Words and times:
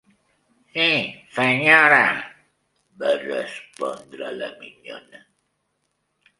"Sí, 0.77 0.87
senyora", 1.35 1.99
va 3.03 3.13
respondre 3.27 4.33
la 4.41 4.53
minyona. 4.65 5.25